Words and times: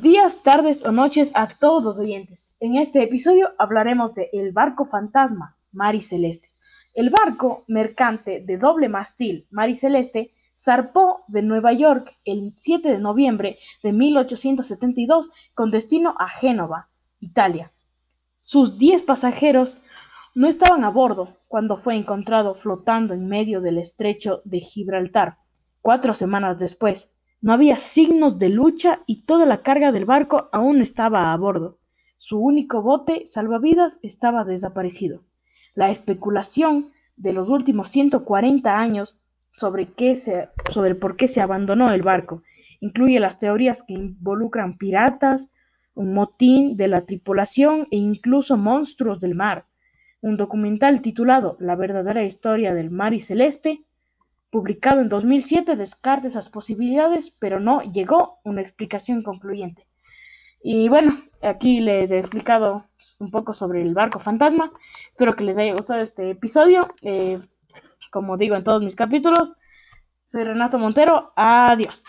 días, 0.00 0.42
tardes 0.42 0.82
o 0.82 0.92
noches 0.92 1.30
a 1.34 1.46
todos 1.46 1.84
los 1.84 1.98
oyentes. 1.98 2.56
En 2.58 2.76
este 2.76 3.02
episodio 3.02 3.50
hablaremos 3.58 4.14
de 4.14 4.30
El 4.32 4.52
barco 4.52 4.86
fantasma, 4.86 5.58
Mari 5.72 6.00
Celeste. 6.00 6.48
El 6.94 7.10
barco 7.10 7.64
mercante 7.68 8.40
de 8.40 8.56
doble 8.56 8.88
mastil, 8.88 9.46
Mari 9.50 9.74
Celeste, 9.74 10.32
zarpó 10.58 11.24
de 11.28 11.42
Nueva 11.42 11.74
York 11.74 12.16
el 12.24 12.54
7 12.56 12.88
de 12.88 12.98
noviembre 12.98 13.58
de 13.82 13.92
1872 13.92 15.28
con 15.52 15.70
destino 15.70 16.14
a 16.18 16.30
Génova, 16.30 16.88
Italia. 17.20 17.74
Sus 18.40 18.78
10 18.78 19.02
pasajeros 19.02 19.76
no 20.34 20.48
estaban 20.48 20.82
a 20.82 20.88
bordo 20.88 21.36
cuando 21.46 21.76
fue 21.76 21.94
encontrado 21.94 22.54
flotando 22.54 23.12
en 23.12 23.28
medio 23.28 23.60
del 23.60 23.76
estrecho 23.76 24.40
de 24.46 24.60
Gibraltar. 24.60 25.36
Cuatro 25.82 26.14
semanas 26.14 26.58
después, 26.58 27.10
no 27.40 27.52
había 27.52 27.78
signos 27.78 28.38
de 28.38 28.48
lucha 28.48 29.00
y 29.06 29.22
toda 29.22 29.46
la 29.46 29.62
carga 29.62 29.92
del 29.92 30.04
barco 30.04 30.48
aún 30.52 30.80
estaba 30.80 31.32
a 31.32 31.36
bordo. 31.36 31.78
Su 32.16 32.38
único 32.38 32.82
bote 32.82 33.26
salvavidas 33.26 33.98
estaba 34.02 34.44
desaparecido. 34.44 35.22
La 35.74 35.90
especulación 35.90 36.92
de 37.16 37.32
los 37.32 37.48
últimos 37.48 37.88
140 37.88 38.78
años 38.78 39.18
sobre, 39.50 39.92
qué 39.92 40.14
se, 40.14 40.48
sobre 40.70 40.94
por 40.94 41.16
qué 41.16 41.28
se 41.28 41.40
abandonó 41.40 41.90
el 41.92 42.02
barco 42.02 42.42
incluye 42.80 43.20
las 43.20 43.38
teorías 43.38 43.82
que 43.82 43.94
involucran 43.94 44.76
piratas, 44.76 45.50
un 45.94 46.12
motín 46.12 46.76
de 46.76 46.88
la 46.88 47.06
tripulación 47.06 47.88
e 47.90 47.96
incluso 47.96 48.56
monstruos 48.56 49.20
del 49.20 49.34
mar. 49.34 49.66
Un 50.20 50.36
documental 50.36 51.00
titulado 51.00 51.56
La 51.60 51.76
verdadera 51.76 52.24
historia 52.24 52.74
del 52.74 52.90
mar 52.90 53.14
y 53.14 53.20
celeste 53.20 53.84
publicado 54.50 55.00
en 55.00 55.08
2007, 55.08 55.76
descarta 55.76 56.28
esas 56.28 56.48
posibilidades, 56.48 57.32
pero 57.38 57.60
no 57.60 57.82
llegó 57.82 58.38
una 58.44 58.62
explicación 58.62 59.22
concluyente. 59.22 59.86
Y 60.62 60.88
bueno, 60.88 61.22
aquí 61.42 61.80
les 61.80 62.10
he 62.10 62.18
explicado 62.18 62.86
un 63.20 63.30
poco 63.30 63.54
sobre 63.54 63.82
el 63.82 63.94
barco 63.94 64.18
fantasma. 64.18 64.72
Espero 65.10 65.36
que 65.36 65.44
les 65.44 65.58
haya 65.58 65.74
gustado 65.74 66.00
este 66.00 66.30
episodio. 66.30 66.88
Eh, 67.02 67.40
como 68.10 68.36
digo 68.36 68.56
en 68.56 68.64
todos 68.64 68.82
mis 68.82 68.96
capítulos, 68.96 69.54
soy 70.24 70.44
Renato 70.44 70.78
Montero. 70.78 71.32
Adiós. 71.36 72.02